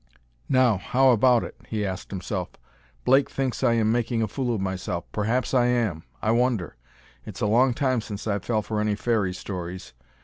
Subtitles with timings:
[0.49, 2.49] "Now, how about it?" he asked himself.
[3.05, 5.05] "Blake thinks I am making a fool of myself.
[5.11, 6.05] Perhaps I am.
[6.23, 6.75] I wonder.
[7.23, 9.93] It's a long time since I fell for any fairy stories.